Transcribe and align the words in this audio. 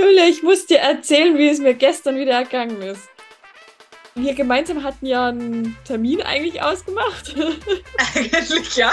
Julia, 0.00 0.24
ich 0.28 0.42
muss 0.42 0.64
dir 0.64 0.78
erzählen, 0.78 1.36
wie 1.36 1.48
es 1.48 1.58
mir 1.58 1.74
gestern 1.74 2.16
wieder 2.16 2.32
ergangen 2.32 2.80
ist. 2.80 3.06
Wir 4.14 4.34
gemeinsam 4.34 4.82
hatten 4.82 5.04
ja 5.04 5.28
einen 5.28 5.76
Termin 5.84 6.22
eigentlich 6.22 6.62
ausgemacht. 6.62 7.34
Eigentlich 8.14 8.76
ja. 8.76 8.90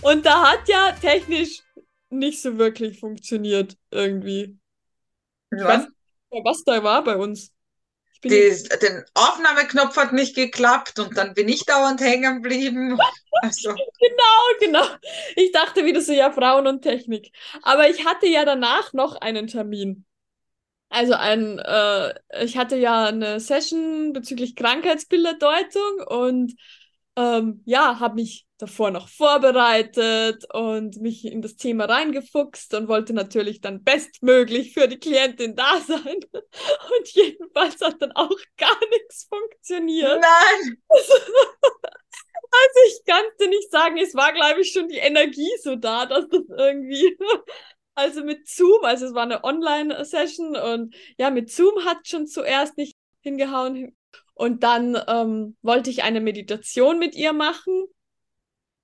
Und 0.00 0.24
da 0.24 0.52
hat 0.52 0.68
ja 0.68 0.92
technisch 0.92 1.60
nicht 2.08 2.40
so 2.40 2.56
wirklich 2.56 3.00
funktioniert 3.00 3.76
irgendwie. 3.90 4.58
Weiß 5.50 5.86
Was? 6.30 6.44
was 6.44 6.64
da 6.64 6.82
war 6.84 7.02
bei 7.02 7.16
uns. 7.16 7.52
Die, 8.24 8.56
den 8.80 9.04
Aufnahmeknopf 9.14 9.96
hat 9.96 10.12
nicht 10.12 10.34
geklappt 10.36 10.98
und 10.98 11.16
dann 11.16 11.34
bin 11.34 11.48
ich 11.48 11.64
dauernd 11.64 12.00
hängen 12.00 12.42
geblieben. 12.42 12.98
Also, 13.44 13.70
Genau, 13.70 14.58
genau. 14.60 14.84
Ich 15.34 15.50
dachte 15.50 15.84
wieder 15.84 16.00
so, 16.00 16.12
ja, 16.12 16.30
Frauen 16.30 16.66
und 16.68 16.82
Technik. 16.82 17.32
Aber 17.62 17.88
ich 17.88 18.04
hatte 18.04 18.28
ja 18.28 18.44
danach 18.44 18.92
noch 18.92 19.16
einen 19.16 19.48
Termin. 19.48 20.04
Also 20.90 21.14
ein, 21.14 21.58
äh, 21.58 22.14
ich 22.44 22.58
hatte 22.58 22.76
ja 22.76 23.06
eine 23.06 23.40
Session 23.40 24.12
bezüglich 24.12 24.56
Krankheitsbilderdeutung 24.56 26.00
und 26.06 26.54
ähm, 27.16 27.62
ja, 27.66 28.00
habe 28.00 28.16
mich 28.16 28.46
davor 28.58 28.90
noch 28.90 29.08
vorbereitet 29.08 30.46
und 30.54 31.00
mich 31.00 31.24
in 31.24 31.42
das 31.42 31.56
Thema 31.56 31.84
reingefuchst 31.84 32.74
und 32.74 32.88
wollte 32.88 33.12
natürlich 33.12 33.60
dann 33.60 33.82
bestmöglich 33.82 34.72
für 34.72 34.88
die 34.88 34.98
Klientin 34.98 35.54
da 35.54 35.80
sein. 35.86 36.20
Und 36.32 37.08
jedenfalls 37.08 37.80
hat 37.80 38.00
dann 38.00 38.12
auch 38.12 38.36
gar 38.56 38.78
nichts 38.90 39.28
funktioniert. 39.28 40.20
nein, 40.20 40.82
Also 40.88 41.12
ich 42.86 43.04
kann 43.04 43.24
dir 43.40 43.48
nicht 43.48 43.70
sagen, 43.70 43.98
es 43.98 44.14
war, 44.14 44.32
glaube 44.32 44.60
ich, 44.60 44.72
schon 44.72 44.88
die 44.88 44.98
Energie 44.98 45.50
so 45.60 45.76
da, 45.76 46.06
dass 46.06 46.28
das 46.28 46.42
irgendwie, 46.56 47.18
also 47.94 48.24
mit 48.24 48.48
Zoom, 48.48 48.84
also 48.84 49.06
es 49.06 49.14
war 49.14 49.24
eine 49.24 49.44
Online-Session 49.44 50.56
und 50.56 50.94
ja, 51.18 51.30
mit 51.30 51.50
Zoom 51.50 51.84
hat 51.84 52.06
schon 52.06 52.26
zuerst 52.26 52.78
nicht 52.78 52.96
hingehauen. 53.20 53.94
Und 54.34 54.62
dann 54.62 55.00
ähm, 55.08 55.56
wollte 55.62 55.90
ich 55.90 56.02
eine 56.02 56.20
Meditation 56.20 56.98
mit 56.98 57.14
ihr 57.14 57.32
machen 57.32 57.86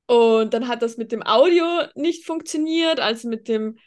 und 0.08 0.54
dann 0.54 0.68
hat 0.68 0.80
das 0.80 0.96
mit 0.96 1.12
dem 1.12 1.22
Audio 1.22 1.82
nicht 1.94 2.24
funktioniert, 2.24 2.98
also 2.98 3.28
mit 3.28 3.46
dem 3.46 3.78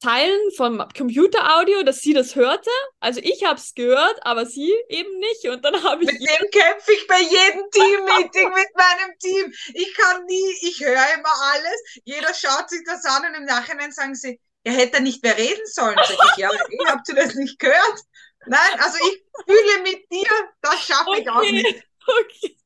Teilen 0.00 0.50
vom 0.56 0.78
Computeraudio, 0.96 1.82
dass 1.82 2.00
sie 2.00 2.14
das 2.14 2.36
hörte. 2.36 2.70
Also 3.00 3.20
ich 3.22 3.44
habe 3.44 3.58
es 3.58 3.74
gehört, 3.74 4.18
aber 4.22 4.46
sie 4.46 4.72
eben 4.88 5.18
nicht. 5.18 5.46
Und 5.48 5.64
dann 5.64 5.82
habe 5.82 6.04
ich 6.04 6.12
mit 6.12 6.20
dem 6.20 6.50
kämpfe 6.50 6.92
ich 6.92 7.06
bei 7.06 7.20
jedem 7.20 7.68
Teammeeting 7.70 8.48
mit 8.48 8.68
meinem 8.76 9.18
Team. 9.18 9.52
Ich 9.74 9.94
kann 9.94 10.24
nie, 10.24 10.54
ich 10.62 10.80
höre 10.80 11.14
immer 11.14 11.34
alles. 11.52 12.00
Jeder 12.04 12.32
schaut 12.32 12.70
sich 12.70 12.82
das 12.86 13.04
an 13.04 13.26
und 13.26 13.34
im 13.34 13.44
Nachhinein 13.44 13.92
sagen 13.92 14.14
sie, 14.14 14.40
er 14.64 14.72
hätte 14.72 15.02
nicht 15.02 15.22
mehr 15.22 15.36
reden 15.36 15.66
sollen. 15.66 15.96
Sag 15.96 16.16
ich, 16.32 16.36
ja, 16.38 16.50
ich 16.52 16.86
habt 16.86 17.08
ihr 17.08 17.14
das 17.14 17.34
nicht 17.34 17.58
gehört? 17.58 18.00
Nein, 18.46 18.80
also 18.80 18.98
ich 19.10 19.24
fühle 19.46 19.82
mit 19.82 20.10
dir, 20.10 20.28
das 20.62 20.80
schaffe 20.86 21.16
ich 21.20 21.28
auch 21.28 21.40
Okay, 21.40 21.52
nicht. 21.52 21.84
okay. 22.06 22.56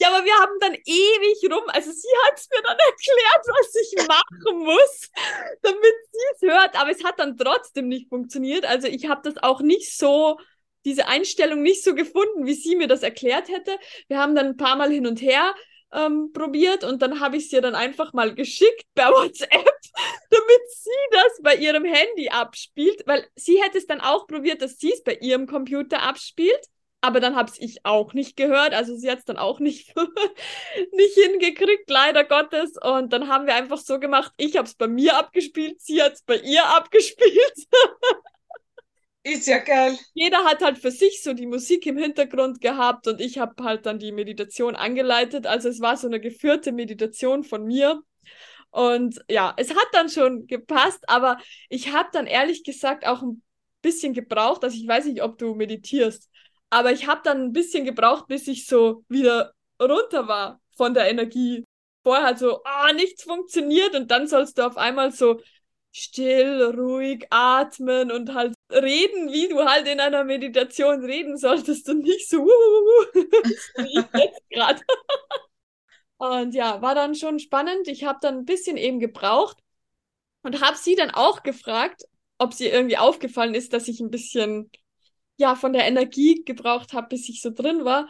Ja, 0.00 0.08
aber 0.12 0.24
wir 0.24 0.34
haben 0.34 0.58
dann 0.60 0.74
ewig 0.74 1.52
rum, 1.52 1.62
also 1.68 1.92
sie 1.92 2.08
hat 2.26 2.38
es 2.38 2.48
mir 2.50 2.60
dann 2.62 2.76
erklärt, 2.78 3.46
was 3.46 3.74
ich 3.76 4.08
machen 4.08 4.58
muss, 4.64 5.10
damit 5.62 5.94
sie 6.10 6.18
es 6.34 6.42
hört, 6.42 6.76
aber 6.80 6.90
es 6.90 7.04
hat 7.04 7.18
dann 7.20 7.36
trotzdem 7.36 7.88
nicht 7.88 8.08
funktioniert. 8.08 8.64
Also 8.64 8.88
ich 8.88 9.06
habe 9.08 9.22
das 9.30 9.42
auch 9.42 9.60
nicht 9.60 9.96
so, 9.96 10.38
diese 10.84 11.06
Einstellung 11.06 11.62
nicht 11.62 11.84
so 11.84 11.94
gefunden, 11.94 12.46
wie 12.46 12.54
sie 12.54 12.74
mir 12.74 12.88
das 12.88 13.02
erklärt 13.04 13.48
hätte. 13.48 13.78
Wir 14.08 14.18
haben 14.18 14.34
dann 14.34 14.46
ein 14.46 14.56
paar 14.56 14.74
Mal 14.76 14.90
hin 14.90 15.06
und 15.06 15.20
her 15.22 15.54
ähm, 15.92 16.32
probiert 16.32 16.84
und 16.84 17.02
dann 17.02 17.20
habe 17.20 17.36
ich 17.36 17.46
es 17.46 17.52
ihr 17.52 17.60
dann 17.60 17.74
einfach 17.74 18.12
mal 18.12 18.34
geschickt 18.34 18.86
per 18.94 19.10
WhatsApp, 19.12 19.50
damit 20.30 20.70
sie 20.70 20.90
das 21.10 21.42
bei 21.42 21.56
ihrem 21.56 21.84
Handy 21.84 22.28
abspielt, 22.30 23.02
weil 23.06 23.26
sie 23.36 23.62
hätte 23.62 23.78
es 23.78 23.86
dann 23.86 24.00
auch 24.00 24.26
probiert, 24.26 24.62
dass 24.62 24.78
sie 24.78 24.92
es 24.92 25.02
bei 25.02 25.14
ihrem 25.14 25.46
Computer 25.46 26.02
abspielt. 26.02 26.66
Aber 27.04 27.18
dann 27.18 27.34
hab's 27.34 27.58
ich 27.58 27.84
auch 27.84 28.14
nicht 28.14 28.36
gehört. 28.36 28.74
Also 28.74 28.94
sie 28.94 29.10
hat's 29.10 29.24
dann 29.24 29.36
auch 29.36 29.58
nicht, 29.58 29.92
nicht 30.92 31.14
hingekriegt, 31.14 31.90
leider 31.90 32.22
Gottes. 32.22 32.74
Und 32.80 33.12
dann 33.12 33.26
haben 33.26 33.46
wir 33.46 33.56
einfach 33.56 33.78
so 33.78 33.98
gemacht, 33.98 34.32
ich 34.36 34.56
hab's 34.56 34.74
bei 34.74 34.86
mir 34.86 35.18
abgespielt, 35.18 35.80
sie 35.80 36.00
hat's 36.00 36.22
bei 36.22 36.36
ihr 36.36 36.64
abgespielt. 36.64 37.66
Ist 39.24 39.46
ja 39.46 39.58
geil. 39.58 39.96
Jeder 40.14 40.38
hat 40.44 40.62
halt 40.62 40.78
für 40.78 40.90
sich 40.90 41.22
so 41.22 41.32
die 41.32 41.46
Musik 41.46 41.86
im 41.86 41.96
Hintergrund 41.96 42.60
gehabt 42.60 43.06
und 43.06 43.20
ich 43.20 43.38
habe 43.38 43.62
halt 43.62 43.86
dann 43.86 44.00
die 44.00 44.10
Meditation 44.10 44.74
angeleitet. 44.74 45.46
Also 45.46 45.68
es 45.68 45.80
war 45.80 45.96
so 45.96 46.08
eine 46.08 46.18
geführte 46.20 46.72
Meditation 46.72 47.44
von 47.44 47.64
mir. 47.64 48.02
Und 48.70 49.24
ja, 49.28 49.54
es 49.58 49.70
hat 49.70 49.86
dann 49.92 50.08
schon 50.10 50.46
gepasst, 50.46 51.04
aber 51.08 51.38
ich 51.68 51.92
habe 51.92 52.08
dann 52.12 52.26
ehrlich 52.26 52.64
gesagt 52.64 53.06
auch 53.06 53.22
ein 53.22 53.42
bisschen 53.82 54.14
gebraucht. 54.14 54.64
Also 54.64 54.76
ich 54.76 54.88
weiß 54.88 55.06
nicht, 55.06 55.22
ob 55.22 55.38
du 55.38 55.54
meditierst, 55.54 56.28
aber 56.70 56.92
ich 56.92 57.06
habe 57.06 57.20
dann 57.24 57.42
ein 57.44 57.52
bisschen 57.52 57.84
gebraucht, 57.84 58.26
bis 58.28 58.48
ich 58.48 58.66
so 58.66 59.04
wieder 59.08 59.52
runter 59.80 60.28
war 60.28 60.60
von 60.76 60.94
der 60.94 61.10
Energie. 61.10 61.64
Vorher 62.02 62.36
so, 62.36 62.62
ah, 62.64 62.92
nichts 62.92 63.22
funktioniert 63.24 63.94
und 63.94 64.10
dann 64.10 64.26
sollst 64.26 64.58
du 64.58 64.66
auf 64.66 64.76
einmal 64.76 65.12
so 65.12 65.40
still, 65.92 66.74
ruhig 66.74 67.26
atmen 67.30 68.10
und 68.10 68.34
halt 68.34 68.54
reden, 68.70 69.30
wie 69.30 69.48
du 69.48 69.64
halt 69.64 69.86
in 69.86 70.00
einer 70.00 70.24
Meditation 70.24 71.04
reden 71.04 71.36
solltest 71.36 71.88
und 71.88 72.00
nicht 72.00 72.28
so, 72.28 72.38
wie 73.14 73.98
ich 73.98 74.06
jetzt 74.14 74.42
gerade. 74.50 74.80
Und 76.16 76.54
ja, 76.54 76.80
war 76.82 76.94
dann 76.94 77.14
schon 77.14 77.38
spannend. 77.38 77.88
Ich 77.88 78.04
habe 78.04 78.18
dann 78.22 78.38
ein 78.38 78.44
bisschen 78.44 78.76
eben 78.76 79.00
gebraucht 79.00 79.58
und 80.42 80.62
habe 80.62 80.76
sie 80.76 80.94
dann 80.94 81.10
auch 81.10 81.42
gefragt, 81.42 82.02
ob 82.38 82.54
sie 82.54 82.68
irgendwie 82.68 82.96
aufgefallen 82.96 83.54
ist, 83.54 83.72
dass 83.72 83.88
ich 83.88 84.00
ein 84.00 84.10
bisschen 84.10 84.70
ja 85.36 85.54
von 85.54 85.72
der 85.72 85.86
Energie 85.86 86.44
gebraucht 86.44 86.92
habe, 86.92 87.08
bis 87.08 87.28
ich 87.28 87.42
so 87.42 87.50
drin 87.50 87.84
war. 87.84 88.08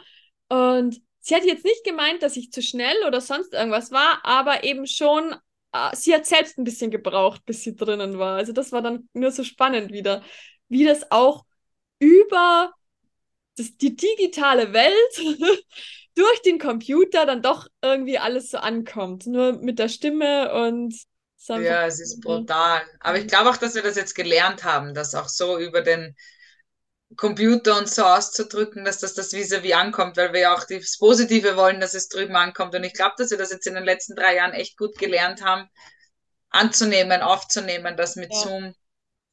Und 0.49 1.00
sie 1.20 1.34
hat 1.34 1.44
jetzt 1.44 1.64
nicht 1.64 1.84
gemeint, 1.84 2.22
dass 2.22 2.37
ich 2.37 2.53
zu 2.53 2.62
schnell 2.62 2.97
oder 3.06 3.20
sonst 3.20 3.54
irgendwas 3.54 3.91
war, 3.91 4.20
aber 4.25 4.64
eben 4.64 4.87
schon, 4.87 5.34
sie 5.94 6.14
hat 6.14 6.26
selbst 6.26 6.58
ein 6.58 6.64
bisschen 6.64 6.90
gebraucht, 6.90 7.44
bis 7.46 7.62
sie 7.62 7.76
drinnen 7.76 8.18
war. 8.18 8.36
Also 8.36 8.52
das 8.52 8.72
war 8.72 8.82
dann 8.82 9.08
nur 9.12 9.30
so 9.32 9.44
spannend 9.44 9.92
wieder, 9.92 10.22
wie 10.68 10.84
das 10.84 11.10
auch 11.10 11.44
über 11.98 12.72
das, 13.56 13.76
die 13.76 13.96
digitale 13.96 14.72
Welt 14.72 14.94
durch 16.16 16.42
den 16.42 16.58
Computer 16.58 17.26
dann 17.26 17.42
doch 17.42 17.68
irgendwie 17.82 18.18
alles 18.18 18.50
so 18.50 18.58
ankommt. 18.58 19.26
Nur 19.26 19.54
mit 19.54 19.78
der 19.78 19.88
Stimme 19.88 20.52
und 20.54 20.94
Ja, 21.54 21.86
es 21.86 22.00
ist 22.00 22.20
brutal. 22.22 22.82
Aber 23.00 23.18
ich 23.18 23.26
glaube 23.28 23.50
auch, 23.50 23.56
dass 23.58 23.74
wir 23.74 23.82
das 23.82 23.96
jetzt 23.96 24.14
gelernt 24.14 24.64
haben, 24.64 24.94
das 24.94 25.14
auch 25.14 25.28
so 25.28 25.58
über 25.58 25.82
den 25.82 26.16
Computer 27.16 27.78
und 27.78 27.88
so 27.88 28.04
auszudrücken, 28.04 28.84
dass 28.84 28.98
das 28.98 29.14
das 29.14 29.32
vis-à-vis 29.32 29.74
ankommt, 29.74 30.16
weil 30.16 30.32
wir 30.32 30.40
ja 30.40 30.54
auch 30.54 30.64
das 30.64 30.98
Positive 30.98 31.56
wollen, 31.56 31.80
dass 31.80 31.94
es 31.94 32.08
drüben 32.08 32.36
ankommt. 32.36 32.74
Und 32.74 32.84
ich 32.84 32.94
glaube, 32.94 33.14
dass 33.18 33.30
wir 33.30 33.38
das 33.38 33.50
jetzt 33.52 33.66
in 33.66 33.74
den 33.74 33.84
letzten 33.84 34.14
drei 34.16 34.36
Jahren 34.36 34.52
echt 34.52 34.76
gut 34.78 34.98
gelernt 34.98 35.42
haben, 35.42 35.68
anzunehmen, 36.50 37.22
aufzunehmen, 37.22 37.96
das 37.96 38.16
mit 38.16 38.32
Ja. 38.32 38.42
Zoom, 38.42 38.74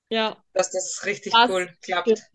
ja. 0.10 0.44
dass 0.54 0.70
das 0.70 1.06
richtig 1.06 1.34
Das 1.34 1.50
cool 1.50 1.76
klappt. 1.82 2.20
stimmt. 2.20 2.30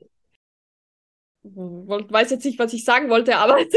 Woll- 1.43 2.10
weiß 2.10 2.31
jetzt 2.31 2.44
nicht, 2.44 2.59
was 2.59 2.72
ich 2.72 2.84
sagen 2.84 3.10
wollte, 3.10 3.37
aber 3.38 3.59
es 3.60 3.72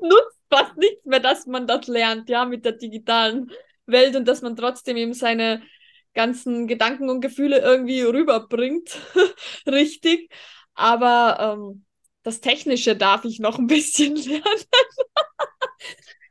nutzt 0.00 0.38
fast 0.50 0.76
nichts 0.76 1.04
mehr, 1.04 1.20
dass 1.20 1.46
man 1.46 1.66
das 1.66 1.86
lernt, 1.86 2.28
ja, 2.28 2.44
mit 2.44 2.64
der 2.64 2.72
digitalen 2.72 3.50
Welt 3.86 4.16
und 4.16 4.26
dass 4.26 4.42
man 4.42 4.56
trotzdem 4.56 4.96
eben 4.96 5.14
seine 5.14 5.62
ganzen 6.14 6.66
Gedanken 6.66 7.08
und 7.08 7.20
Gefühle 7.20 7.58
irgendwie 7.60 8.02
rüberbringt, 8.02 8.98
richtig. 9.66 10.30
Aber 10.74 11.56
ähm, 11.58 11.84
das 12.22 12.40
Technische 12.40 12.96
darf 12.96 13.24
ich 13.24 13.40
noch 13.40 13.58
ein 13.58 13.66
bisschen 13.66 14.16
lernen. 14.16 14.64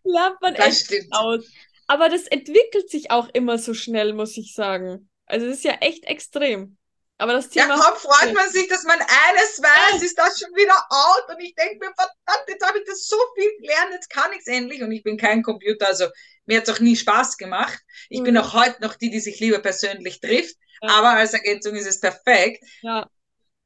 Lernt 0.04 0.42
man 0.42 0.56
Das 0.56 0.66
echt 0.68 0.86
stimmt. 0.86 1.12
aus. 1.12 1.46
Aber 1.88 2.10
das 2.10 2.24
entwickelt 2.28 2.90
sich 2.90 3.12
auch 3.12 3.30
immer 3.34 3.58
so 3.58 3.74
schnell, 3.74 4.14
muss 4.14 4.38
ich 4.38 4.54
sagen. 4.54 5.10
Also 5.26 5.48
es 5.48 5.58
ist 5.58 5.64
ja 5.64 5.74
echt 5.82 6.06
extrem. 6.06 6.78
Aber 7.18 7.34
das 7.34 7.50
Ja, 7.54 7.66
Thema. 7.66 7.76
kaum 7.76 7.96
freut 7.98 8.34
man 8.34 8.50
sich, 8.50 8.68
dass 8.70 8.84
man 8.84 8.98
eines 9.00 9.62
weiß, 9.62 10.02
ist 10.04 10.18
das 10.18 10.40
schon 10.40 10.50
wieder 10.56 10.74
out 10.90 11.36
und 11.36 11.44
ich 11.44 11.54
denke 11.56 11.86
mir, 11.86 11.94
verdammt, 11.94 12.48
jetzt 12.48 12.66
habe 12.66 12.80
ich 12.80 12.86
das 12.86 13.06
so 13.08 13.18
viel 13.36 13.52
gelernt, 13.60 13.92
jetzt 13.92 14.10
kann 14.10 14.32
ich 14.32 14.40
es 14.40 14.48
endlich 14.48 14.82
und 14.82 14.92
ich 14.94 15.04
bin 15.04 15.18
kein 15.18 15.44
Computer, 15.44 15.88
also 15.88 16.08
mir 16.46 16.58
hat 16.58 16.68
es 16.70 16.74
auch 16.74 16.80
nie 16.80 16.96
Spaß 16.96 17.38
gemacht. 17.38 17.78
Ich 18.10 18.24
bin 18.24 18.38
Mhm. 18.38 18.38
auch 18.38 18.54
heute 18.54 18.82
noch 18.82 18.96
die, 18.96 19.10
die 19.10 19.20
sich 19.20 19.40
lieber 19.42 19.60
persönlich 19.60 20.22
trifft, 20.22 20.56
Ja. 20.82 20.90
aber 20.98 21.10
als 21.12 21.34
Ergänzung 21.34 21.76
ist 21.76 21.88
es 21.88 22.00
perfekt. 22.00 22.64
Ja, 22.82 23.10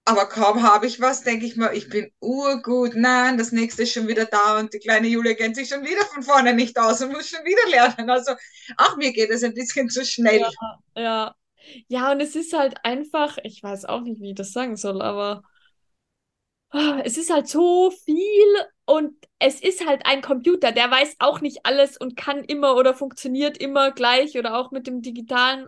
Aber 0.07 0.27
kaum 0.27 0.61
habe 0.61 0.85
ich 0.85 1.01
was, 1.01 1.23
denke 1.23 1.47
ich 1.47 1.55
mir, 1.55 1.73
ich 1.73 1.89
bin 1.89 2.11
urgut, 2.19 2.93
nein, 2.95 3.39
das 3.39 3.51
nächste 3.51 3.83
ist 3.83 3.93
schon 3.93 4.07
wieder 4.07 4.25
da 4.25 4.59
und 4.59 4.71
die 4.71 4.79
kleine 4.79 5.07
Julia 5.07 5.33
kennt 5.33 5.55
sich 5.55 5.67
schon 5.67 5.83
wieder 5.83 6.05
von 6.05 6.21
vorne 6.21 6.53
nicht 6.53 6.77
aus 6.77 7.01
und 7.01 7.11
muss 7.11 7.27
schon 7.27 7.43
wieder 7.43 7.69
lernen. 7.71 8.09
Also 8.11 8.33
auch 8.77 8.97
mir 8.97 9.11
geht 9.11 9.31
es 9.31 9.43
ein 9.43 9.55
bisschen 9.55 9.89
zu 9.89 10.05
schnell. 10.05 10.41
Ja. 10.41 10.79
ja. 10.95 11.35
Ja, 11.87 12.11
und 12.11 12.21
es 12.21 12.35
ist 12.35 12.53
halt 12.53 12.75
einfach, 12.83 13.39
ich 13.43 13.63
weiß 13.63 13.85
auch 13.85 14.01
nicht, 14.01 14.21
wie 14.21 14.29
ich 14.29 14.35
das 14.35 14.51
sagen 14.51 14.77
soll, 14.77 15.01
aber 15.01 15.41
ah, 16.69 17.01
es 17.03 17.17
ist 17.17 17.31
halt 17.31 17.47
so 17.47 17.91
viel 17.91 18.45
und 18.85 19.13
es 19.39 19.61
ist 19.61 19.85
halt 19.87 20.05
ein 20.05 20.21
Computer, 20.21 20.71
der 20.71 20.91
weiß 20.91 21.15
auch 21.19 21.41
nicht 21.41 21.65
alles 21.65 21.97
und 21.97 22.15
kann 22.15 22.43
immer 22.43 22.75
oder 22.75 22.93
funktioniert 22.93 23.57
immer 23.57 23.91
gleich 23.91 24.37
oder 24.37 24.57
auch 24.57 24.71
mit 24.71 24.87
dem 24.87 25.01
digitalen. 25.01 25.67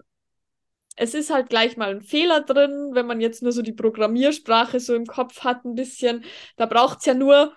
Es 0.97 1.13
ist 1.13 1.29
halt 1.29 1.49
gleich 1.49 1.77
mal 1.77 1.91
ein 1.91 2.01
Fehler 2.01 2.41
drin, 2.41 2.89
wenn 2.93 3.05
man 3.05 3.21
jetzt 3.21 3.43
nur 3.43 3.51
so 3.51 3.61
die 3.61 3.71
Programmiersprache 3.71 4.79
so 4.79 4.95
im 4.95 5.05
Kopf 5.05 5.43
hat, 5.43 5.63
ein 5.63 5.75
bisschen. 5.75 6.25
Da 6.57 6.65
braucht 6.65 6.99
es 6.99 7.05
ja 7.05 7.13
nur 7.13 7.55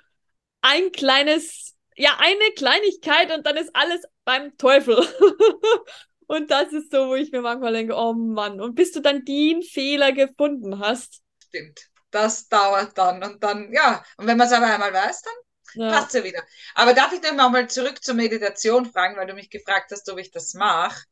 ein 0.60 0.92
kleines, 0.92 1.74
ja, 1.96 2.18
eine 2.18 2.52
Kleinigkeit 2.54 3.32
und 3.34 3.46
dann 3.46 3.56
ist 3.56 3.74
alles 3.74 4.02
beim 4.24 4.56
Teufel. 4.58 4.96
und 6.26 6.50
das 6.50 6.72
ist 6.72 6.92
so, 6.92 7.08
wo 7.08 7.14
ich 7.14 7.32
mir 7.32 7.40
manchmal 7.40 7.72
denke, 7.72 7.94
oh 7.94 8.12
Mann. 8.12 8.60
Und 8.60 8.74
bis 8.74 8.92
du 8.92 9.00
dann 9.00 9.24
den 9.24 9.62
Fehler 9.62 10.12
gefunden 10.12 10.78
hast. 10.78 11.22
Stimmt. 11.48 11.80
Das 12.10 12.46
dauert 12.48 12.96
dann. 12.98 13.24
Und 13.24 13.42
dann, 13.42 13.72
ja, 13.72 14.04
und 14.18 14.26
wenn 14.26 14.36
man 14.36 14.48
es 14.48 14.52
aber 14.52 14.66
einmal 14.66 14.92
weiß, 14.92 15.22
dann 15.22 15.82
ja. 15.82 15.90
passt 15.92 16.12
ja 16.12 16.22
wieder. 16.22 16.42
Aber 16.74 16.92
darf 16.92 17.12
ich 17.14 17.20
dann 17.22 17.36
mal 17.36 17.70
zurück 17.70 18.04
zur 18.04 18.16
Meditation 18.16 18.84
fragen, 18.84 19.16
weil 19.16 19.26
du 19.26 19.34
mich 19.34 19.48
gefragt 19.48 19.92
hast, 19.92 20.10
ob 20.10 20.18
ich 20.18 20.30
das 20.30 20.52
mache. 20.52 21.04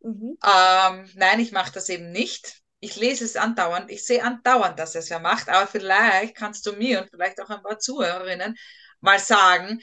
Mhm. 0.00 0.38
Ähm, 0.44 1.10
nein, 1.14 1.40
ich 1.40 1.52
mache 1.52 1.72
das 1.72 1.88
eben 1.88 2.10
nicht. 2.12 2.62
Ich 2.80 2.96
lese 2.96 3.24
es 3.24 3.36
andauernd. 3.36 3.90
Ich 3.90 4.04
sehe 4.04 4.22
andauernd, 4.22 4.78
dass 4.78 4.94
er 4.94 5.00
es 5.00 5.08
ja 5.08 5.18
macht. 5.18 5.48
Aber 5.48 5.66
vielleicht 5.66 6.36
kannst 6.36 6.66
du 6.66 6.72
mir 6.72 7.02
und 7.02 7.10
vielleicht 7.10 7.40
auch 7.40 7.50
ein 7.50 7.62
paar 7.62 7.78
Zuhörerinnen 7.78 8.56
mal 9.00 9.18
sagen, 9.18 9.80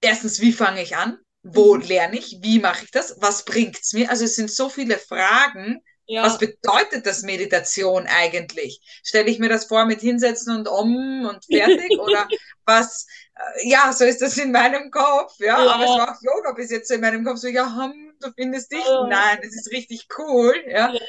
erstens, 0.00 0.40
wie 0.40 0.52
fange 0.52 0.82
ich 0.82 0.96
an? 0.96 1.18
Wo 1.42 1.74
mhm. 1.74 1.82
lerne 1.82 2.18
ich? 2.18 2.38
Wie 2.40 2.58
mache 2.58 2.84
ich 2.84 2.90
das? 2.90 3.16
Was 3.18 3.44
bringt 3.44 3.78
es 3.80 3.92
mir? 3.92 4.10
Also 4.10 4.24
es 4.24 4.34
sind 4.34 4.50
so 4.50 4.68
viele 4.68 4.98
Fragen. 4.98 5.82
Ja. 6.06 6.22
Was 6.22 6.38
bedeutet 6.38 7.06
das 7.06 7.22
Meditation 7.22 8.06
eigentlich? 8.06 8.80
Stelle 9.02 9.30
ich 9.30 9.38
mir 9.38 9.48
das 9.48 9.66
vor 9.66 9.86
mit 9.86 10.00
hinsetzen 10.00 10.54
und 10.54 10.68
um 10.68 11.26
und 11.26 11.44
fertig? 11.44 11.90
oder 11.98 12.28
was? 12.64 13.06
Äh, 13.36 13.68
ja, 13.68 13.92
so 13.92 14.04
ist 14.04 14.22
das 14.22 14.36
in 14.38 14.52
meinem 14.52 14.90
Kopf. 14.90 15.38
Ja, 15.38 15.64
ja. 15.64 15.74
aber 15.74 15.84
es 15.84 15.90
war 15.90 16.16
auch 16.16 16.22
Yoga 16.22 16.52
bis 16.52 16.70
jetzt 16.70 16.90
in 16.90 17.00
meinem 17.00 17.24
Kopf. 17.24 17.38
So, 17.38 17.48
ja, 17.48 17.66
hm, 17.66 18.14
du 18.20 18.30
findest 18.36 18.72
dich? 18.72 18.84
Ja. 18.84 19.06
Nein, 19.06 19.38
das 19.42 19.54
ist 19.54 19.72
richtig 19.72 20.06
cool. 20.18 20.54
Ja. 20.66 20.92
ja. 20.92 21.00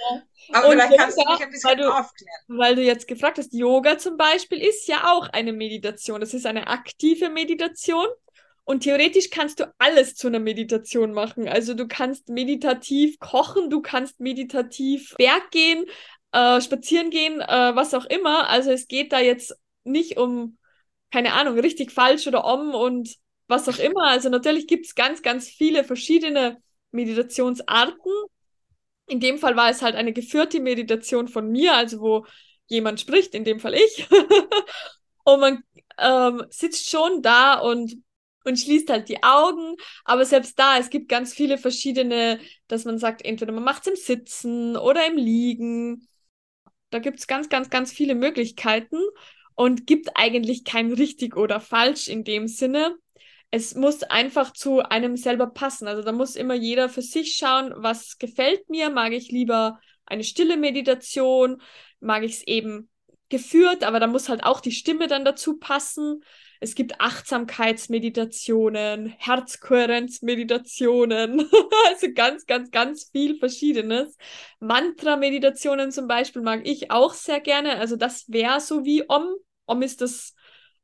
Aber 0.54 0.68
und 0.68 0.74
vielleicht 0.74 0.92
Yoga, 0.92 1.04
kannst 1.04 1.18
du 1.18 1.31
mich 1.31 1.42
ein 1.42 1.50
bisschen 1.51 1.69
weil 1.69 1.77
du, 1.77 1.89
aufklären. 1.89 2.42
Weil 2.48 2.75
du 2.75 2.81
jetzt 2.81 3.07
gefragt 3.07 3.38
hast, 3.38 3.54
Yoga 3.54 3.98
zum 3.98 4.18
Beispiel 4.18 4.62
ist 4.62 4.88
ja 4.88 5.12
auch 5.12 5.30
eine 5.30 5.54
Meditation. 5.54 6.19
Das 6.19 6.33
ist 6.33 6.45
eine 6.45 6.68
aktive 6.68 7.30
Meditation. 7.30 8.07
Und 8.66 8.81
theoretisch 8.81 9.30
kannst 9.30 9.60
du 9.60 9.72
alles 9.77 10.16
zu 10.16 10.27
einer 10.27 10.39
Meditation 10.39 11.13
machen. 11.13 11.48
Also 11.48 11.75
du 11.75 11.88
kannst 11.88 12.30
meditativ 12.30 13.19
kochen, 13.19 13.69
du 13.69 13.81
kannst 13.81 14.19
meditativ 14.19 15.13
Berg 15.18 15.51
gehen, 15.51 15.86
äh, 16.31 16.60
spazieren 16.60 17.12
gehen, 17.12 17.42
äh, 17.42 17.75
was 17.75 17.94
auch 17.94 18.06
immer. 18.06 18.50
Also 18.50 18.72
es 18.72 18.88
geht 18.88 19.13
da 19.13 19.19
jetzt 19.19 19.56
nicht 19.83 20.18
um, 20.18 20.57
keine 21.15 21.31
Ahnung, 21.31 21.57
richtig, 21.57 21.94
falsch 21.94 22.27
oder 22.27 22.44
um 22.44 22.75
und 22.75 23.15
was 23.47 23.69
auch 23.69 23.79
immer. 23.79 24.03
Also 24.09 24.27
natürlich 24.27 24.67
gibt 24.67 24.85
es 24.85 24.95
ganz, 24.95 25.21
ganz 25.21 25.47
viele 25.47 25.85
verschiedene 25.85 26.62
Meditationsarten. 26.91 28.12
In 29.07 29.21
dem 29.21 29.38
Fall 29.38 29.56
war 29.56 29.69
es 29.69 29.81
halt 29.81 29.95
eine 29.95 30.12
geführte 30.12 30.59
Meditation 30.59 31.29
von 31.29 31.50
mir, 31.50 31.73
also 31.73 32.01
wo 32.01 32.25
jemand 32.67 33.00
spricht, 33.00 33.33
in 33.33 33.45
dem 33.45 33.62
Fall 33.62 33.75
ich. 33.75 34.09
und 35.23 35.39
man 35.39 35.63
ähm, 36.00 36.44
sitzt 36.50 36.89
schon 36.89 37.21
da 37.21 37.59
und, 37.59 37.95
und 38.44 38.59
schließt 38.59 38.89
halt 38.89 39.07
die 39.07 39.23
Augen. 39.23 39.77
Aber 40.03 40.25
selbst 40.25 40.59
da, 40.59 40.79
es 40.79 40.89
gibt 40.89 41.07
ganz 41.07 41.33
viele 41.33 41.57
verschiedene, 41.57 42.41
dass 42.67 42.83
man 42.83 42.97
sagt, 43.00 43.23
entweder 43.23 43.53
man 43.53 43.63
macht 43.63 43.83
es 43.83 43.88
im 43.88 43.95
Sitzen 43.95 44.75
oder 44.75 45.07
im 45.07 45.15
Liegen. 45.15 46.09
Da 46.89 47.00
gibt 47.00 47.19
es 47.19 47.27
ganz, 47.27 47.47
ganz, 47.47 47.69
ganz 47.69 47.94
viele 47.94 48.15
Möglichkeiten 48.15 48.97
und 49.55 49.87
gibt 49.87 50.11
eigentlich 50.15 50.63
kein 50.63 50.91
richtig 50.93 51.35
oder 51.35 51.59
falsch 51.59 52.07
in 52.07 52.23
dem 52.23 52.47
Sinne 52.47 52.95
es 53.55 53.73
muss 53.73 54.03
einfach 54.03 54.51
zu 54.51 54.81
einem 54.81 55.15
selber 55.15 55.47
passen. 55.47 55.87
Also 55.87 56.01
da 56.01 56.11
muss 56.11 56.35
immer 56.35 56.55
jeder 56.55 56.89
für 56.89 57.01
sich 57.01 57.37
schauen, 57.37 57.73
was 57.77 58.17
gefällt 58.17 58.69
mir. 58.69 58.89
Mag 58.89 59.13
ich 59.13 59.31
lieber 59.31 59.79
eine 60.05 60.25
stille 60.25 60.57
Meditation? 60.57 61.61
Mag 62.01 62.23
ich 62.23 62.33
es 62.33 62.47
eben 62.47 62.89
geführt, 63.29 63.83
aber 63.83 64.01
da 64.01 64.07
muss 64.07 64.27
halt 64.27 64.43
auch 64.43 64.59
die 64.59 64.73
Stimme 64.73 65.07
dann 65.07 65.23
dazu 65.23 65.57
passen. 65.57 66.21
Es 66.59 66.75
gibt 66.75 66.99
Achtsamkeitsmeditationen, 67.01 69.07
Herzkohärenzmeditationen, 69.17 71.49
also 71.87 72.07
ganz, 72.13 72.45
ganz, 72.45 72.69
ganz 72.71 73.09
viel 73.11 73.37
Verschiedenes. 73.37 74.17
Mantra-Meditationen 74.59 75.91
zum 75.91 76.07
Beispiel 76.07 76.41
mag 76.41 76.65
ich 76.65 76.91
auch 76.91 77.13
sehr 77.13 77.39
gerne. 77.39 77.77
Also 77.77 77.95
das 77.95 78.25
wäre 78.29 78.59
so 78.59 78.83
wie 78.85 79.09
Om. 79.09 79.27
Om 79.65 79.81
ist 79.81 80.01
das 80.01 80.35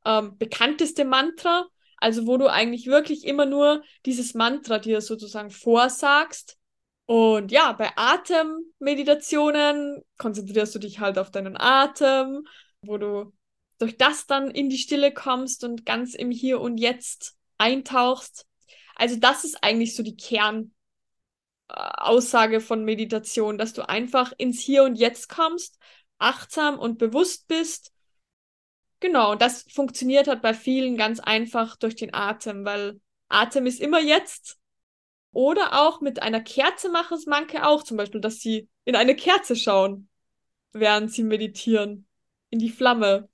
ähm, 0.04 0.36
bekannteste 0.38 1.04
Mantra. 1.04 1.66
Also 1.96 2.26
wo 2.26 2.36
du 2.36 2.48
eigentlich 2.48 2.88
wirklich 2.88 3.24
immer 3.24 3.46
nur 3.46 3.84
dieses 4.06 4.34
Mantra 4.34 4.80
dir 4.80 5.00
sozusagen 5.00 5.50
vorsagst. 5.50 6.58
Und 7.06 7.52
ja, 7.52 7.70
bei 7.72 7.90
Atemmeditationen 7.94 10.02
konzentrierst 10.18 10.74
du 10.74 10.80
dich 10.80 10.98
halt 10.98 11.16
auf 11.18 11.30
deinen 11.30 11.56
Atem, 11.56 12.44
wo 12.82 12.98
du 12.98 13.32
durch 13.82 13.98
das 13.98 14.26
dann 14.26 14.50
in 14.50 14.70
die 14.70 14.78
Stille 14.78 15.12
kommst 15.12 15.64
und 15.64 15.84
ganz 15.84 16.14
im 16.14 16.30
Hier 16.30 16.60
und 16.60 16.78
Jetzt 16.78 17.36
eintauchst. 17.58 18.46
Also 18.94 19.16
das 19.16 19.44
ist 19.44 19.62
eigentlich 19.62 19.94
so 19.94 20.02
die 20.02 20.16
Kernaussage 21.68 22.60
von 22.60 22.84
Meditation, 22.84 23.58
dass 23.58 23.72
du 23.72 23.88
einfach 23.88 24.32
ins 24.38 24.60
Hier 24.60 24.84
und 24.84 24.96
Jetzt 24.96 25.28
kommst, 25.28 25.78
achtsam 26.18 26.78
und 26.78 26.98
bewusst 26.98 27.48
bist 27.48 27.92
Genau, 29.02 29.32
und 29.32 29.42
das 29.42 29.64
funktioniert 29.72 30.28
halt 30.28 30.42
bei 30.42 30.54
vielen 30.54 30.96
ganz 30.96 31.18
einfach 31.18 31.74
durch 31.74 31.96
den 31.96 32.14
Atem, 32.14 32.64
weil 32.64 33.00
Atem 33.28 33.66
ist 33.66 33.80
immer 33.80 33.98
jetzt. 33.98 34.58
Oder 35.32 35.82
auch 35.82 36.00
mit 36.00 36.22
einer 36.22 36.40
Kerze 36.40 36.88
machen 36.88 37.16
es 37.16 37.26
manche 37.26 37.66
auch, 37.66 37.82
zum 37.82 37.96
Beispiel, 37.96 38.20
dass 38.20 38.38
sie 38.38 38.68
in 38.84 38.94
eine 38.94 39.16
Kerze 39.16 39.56
schauen, 39.56 40.08
während 40.72 41.10
sie 41.10 41.24
meditieren, 41.24 42.06
in 42.50 42.60
die 42.60 42.70
Flamme. 42.70 43.28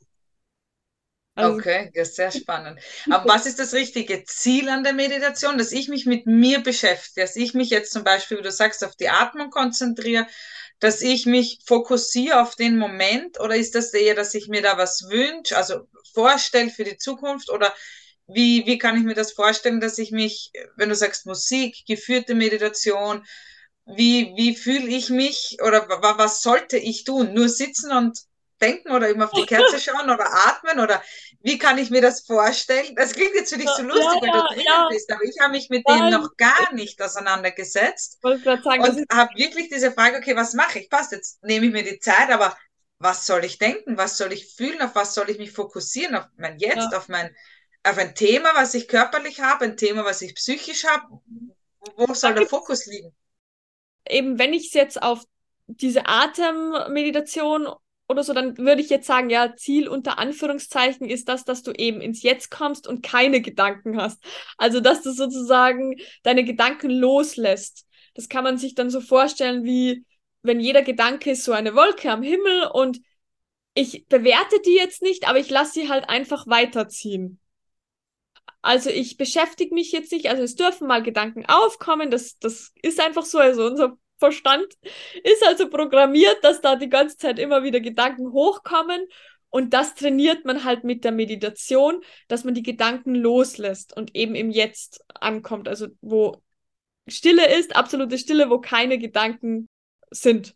Also, 1.39 1.55
okay, 1.55 1.91
das 1.95 2.09
ist 2.09 2.17
sehr 2.17 2.33
spannend. 2.33 2.81
Aber 3.09 3.35
was 3.35 3.47
ist 3.47 3.59
das 3.61 3.73
richtige 3.73 4.25
Ziel 4.25 4.69
an 4.69 4.83
der 4.83 4.93
Meditation? 4.93 5.57
Dass 5.57 5.73
ich 5.73 5.89
mich 5.89 6.05
mit 6.05 6.27
mir 6.27 6.61
beschäftige, 6.61 7.21
dass 7.25 7.37
ich 7.37 7.55
mich 7.55 7.71
jetzt 7.71 7.93
zum 7.93 8.03
Beispiel, 8.03 8.39
wie 8.39 8.43
du 8.43 8.51
sagst, 8.51 8.85
auf 8.85 8.97
die 8.97 9.09
Atmung 9.09 9.51
konzentriere, 9.51 10.27
dass 10.81 11.01
ich 11.01 11.27
mich 11.27 11.61
fokussiere 11.65 12.41
auf 12.41 12.57
den 12.57 12.77
Moment 12.77 13.39
oder 13.41 13.57
ist 13.57 13.75
das 13.75 13.93
eher, 13.95 14.15
dass 14.15 14.35
ich 14.35 14.49
mir 14.49 14.63
da 14.63 14.79
was 14.79 15.09
wünsche, 15.11 15.57
also 15.57 15.89
vorstelle 16.13 16.71
für 16.71 16.85
die 16.85 16.97
Zukunft 16.97 17.51
oder 17.51 17.73
wie, 18.27 18.67
wie 18.67 18.79
kann 18.79 18.97
ich 18.97 19.05
mir 19.05 19.15
das 19.15 19.33
vorstellen, 19.33 19.81
dass 19.81 19.99
ich 19.99 20.11
mich, 20.11 20.53
wenn 20.77 20.89
du 20.89 20.95
sagst 20.95 21.27
Musik, 21.27 21.85
geführte 21.87 22.35
Meditation, 22.35 23.25
wie, 23.87 24.33
wie 24.37 24.55
fühle 24.55 24.89
ich 24.89 25.09
mich 25.09 25.59
oder 25.65 25.89
was 25.89 26.43
sollte 26.43 26.77
ich 26.77 27.05
tun? 27.05 27.33
Nur 27.33 27.49
sitzen 27.49 27.91
und 27.91 28.19
denken 28.59 28.93
oder 28.93 29.09
eben 29.09 29.23
auf 29.23 29.31
die 29.33 29.47
Kerze 29.47 29.79
schauen 29.81 30.11
oder 30.11 30.27
atmen 30.47 30.81
oder 30.81 31.03
wie 31.41 31.59
kann 31.59 31.79
ich 31.79 31.91
mir 31.91 32.03
das 32.03 32.23
vorstellen? 32.23 32.95
Das 32.97 33.13
klingt 33.13 33.35
jetzt 33.35 33.53
für 33.53 33.59
dich 33.59 33.71
so 33.71 33.83
lustig, 33.83 34.05
ja, 34.05 34.21
weil 34.21 34.31
du 34.31 34.55
drin 34.55 34.65
ja. 34.67 34.89
bist, 34.91 35.11
aber 35.13 35.23
ich 35.25 35.39
habe 35.41 35.53
mich 35.53 35.71
mit 35.71 35.89
dem 35.89 36.11
noch 36.11 36.37
gar 36.37 36.73
nicht 36.75 37.01
auseinandergesetzt 37.01 38.21
sagen, 38.23 38.83
und 38.83 39.07
habe 39.13 39.31
wirklich 39.37 39.69
diese 39.69 39.93
Frage, 39.93 40.19
okay, 40.19 40.37
was 40.37 40.55
mache 40.55 40.81
ich? 40.81 40.91
Passt, 40.91 41.13
jetzt 41.13 41.43
nehme 41.43 41.67
ich 41.67 41.73
mir 41.73 41.85
die 41.85 42.01
Zeit, 42.01 42.31
aber 42.31 42.57
was 42.99 43.27
soll 43.27 43.45
ich 43.45 43.59
denken? 43.59 43.97
Was 43.97 44.19
soll 44.19 44.33
ich 44.33 44.55
fühlen? 44.55 44.83
Auf 44.83 44.95
was 44.95 45.15
soll 45.15 45.31
ich 45.31 45.39
mich 45.39 45.53
fokussieren? 45.53 46.17
Auf 46.17 46.27
mein 46.37 46.59
Jetzt, 46.59 46.93
ja. 46.93 46.99
auf 46.99 47.09
mein 47.09 47.35
auf 47.85 47.97
ein 47.97 48.15
Thema, 48.15 48.51
was 48.55 48.75
ich 48.75 48.89
körperlich 48.89 49.41
habe, 49.41 49.65
ein 49.65 49.77
Thema, 49.77 50.05
was 50.05 50.21
ich 50.21 50.35
psychisch 50.35 50.85
habe. 50.85 51.21
Wo 51.97 52.13
soll 52.13 52.35
der 52.35 52.47
Fokus 52.47 52.87
liegen? 52.87 53.15
Eben, 54.09 54.39
wenn 54.39 54.53
ich 54.53 54.67
es 54.69 54.75
jetzt 54.75 55.01
auf 55.01 55.25
diese 55.67 56.07
Atemmeditation 56.07 57.69
oder 58.09 58.25
so, 58.25 58.33
dann 58.33 58.57
würde 58.57 58.81
ich 58.81 58.89
jetzt 58.89 59.07
sagen, 59.07 59.29
ja, 59.29 59.55
Ziel 59.55 59.87
unter 59.87 60.19
Anführungszeichen 60.19 61.09
ist 61.09 61.29
das, 61.29 61.45
dass 61.45 61.63
du 61.63 61.73
eben 61.73 62.01
ins 62.01 62.23
Jetzt 62.23 62.51
kommst 62.51 62.87
und 62.89 63.03
keine 63.03 63.43
Gedanken 63.43 64.01
hast. 64.01 64.23
Also, 64.57 64.81
dass 64.81 65.03
du 65.03 65.13
sozusagen 65.13 65.97
deine 66.23 66.45
Gedanken 66.45 66.91
loslässt. 66.91 67.87
Das 68.15 68.29
kann 68.29 68.45
man 68.45 68.57
sich 68.57 68.75
dann 68.75 68.91
so 68.91 69.01
vorstellen, 69.01 69.65
wie 69.65 70.05
wenn 70.43 70.61
jeder 70.61 70.83
Gedanke 70.83 71.33
ist 71.33 71.45
so 71.45 71.53
eine 71.53 71.75
Wolke 71.75 72.11
am 72.11 72.23
Himmel 72.23 72.69
und 72.73 73.01
ich 73.75 74.07
bewerte 74.09 74.61
die 74.65 74.75
jetzt 74.75 75.03
nicht, 75.03 75.29
aber 75.29 75.39
ich 75.39 75.51
lasse 75.51 75.75
sie 75.75 75.89
halt 75.89 76.09
einfach 76.09 76.47
weiterziehen. 76.47 77.39
Also 78.63 78.91
ich 78.91 79.17
beschäftige 79.17 79.75
mich 79.75 79.93
jetzt 79.93 80.11
nicht, 80.11 80.29
also 80.29 80.43
es 80.43 80.57
dürfen 80.57 80.89
mal 80.89 81.03
Gedanken 81.03 81.47
aufkommen, 81.47 82.11
das, 82.11 82.39
das 82.39 82.73
ist 82.83 83.01
einfach 83.01 83.25
so, 83.25 83.39
also 83.39 83.67
unser 83.67 83.97
Verstand 84.19 84.67
ist 85.23 85.47
also 85.47 85.69
programmiert, 85.69 86.39
dass 86.43 86.61
da 86.61 86.77
die 86.77 86.89
ganze 86.89 87.17
Zeit 87.17 87.39
immer 87.39 87.63
wieder 87.63 87.81
Gedanken 87.81 88.33
hochkommen. 88.33 89.07
Und 89.51 89.73
das 89.73 89.95
trainiert 89.95 90.45
man 90.45 90.65
halt 90.65 90.85
mit 90.85 91.05
der 91.05 91.13
Meditation, 91.13 92.03
dass 92.29 92.45
man 92.45 92.55
die 92.55 92.63
Gedanken 92.63 93.15
loslässt 93.15 93.97
und 93.97 94.15
eben 94.15 94.35
im 94.35 94.51
Jetzt 94.51 95.05
ankommt. 95.15 95.69
Also 95.69 95.89
wo 96.03 96.43
Stille 97.07 97.59
ist, 97.59 97.75
absolute 97.75 98.19
Stille, 98.19 98.51
wo 98.51 98.59
keine 98.59 98.99
Gedanken 98.99 99.69
sind. 100.11 100.55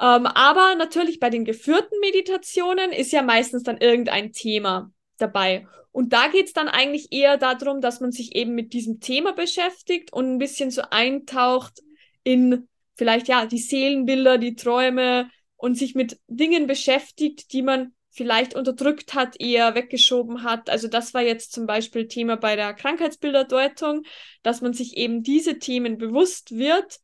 Ähm, 0.00 0.26
aber 0.26 0.74
natürlich 0.74 1.20
bei 1.20 1.30
den 1.30 1.44
geführten 1.44 1.98
Meditationen 2.00 2.92
ist 2.92 3.12
ja 3.12 3.22
meistens 3.22 3.62
dann 3.62 3.78
irgendein 3.78 4.32
Thema 4.32 4.92
dabei. 5.18 5.66
Und 5.92 6.12
da 6.12 6.26
geht 6.28 6.46
es 6.46 6.52
dann 6.52 6.68
eigentlich 6.68 7.12
eher 7.12 7.36
darum, 7.36 7.80
dass 7.80 8.00
man 8.00 8.10
sich 8.10 8.34
eben 8.34 8.54
mit 8.54 8.72
diesem 8.72 8.98
Thema 9.00 9.32
beschäftigt 9.32 10.12
und 10.12 10.26
ein 10.26 10.38
bisschen 10.38 10.70
so 10.70 10.82
eintaucht 10.90 11.80
in 12.24 12.68
vielleicht 12.94 13.28
ja 13.28 13.46
die 13.46 13.58
Seelenbilder, 13.58 14.38
die 14.38 14.54
Träume 14.54 15.30
und 15.56 15.76
sich 15.76 15.94
mit 15.94 16.18
Dingen 16.28 16.66
beschäftigt, 16.66 17.52
die 17.52 17.62
man 17.62 17.92
vielleicht 18.10 18.54
unterdrückt 18.54 19.14
hat, 19.14 19.40
eher 19.40 19.74
weggeschoben 19.74 20.44
hat. 20.44 20.70
Also 20.70 20.86
das 20.86 21.14
war 21.14 21.22
jetzt 21.22 21.52
zum 21.52 21.66
Beispiel 21.66 22.06
Thema 22.06 22.36
bei 22.36 22.54
der 22.54 22.72
Krankheitsbilderdeutung, 22.72 24.04
dass 24.42 24.60
man 24.60 24.72
sich 24.72 24.96
eben 24.96 25.22
diese 25.22 25.58
Themen 25.58 25.98
bewusst 25.98 26.56
wird, 26.56 27.00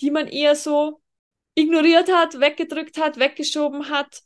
die 0.00 0.10
man 0.10 0.26
eher 0.26 0.56
so 0.56 1.00
ignoriert 1.54 2.10
hat, 2.12 2.40
weggedrückt 2.40 2.98
hat, 2.98 3.18
weggeschoben 3.18 3.90
hat 3.90 4.22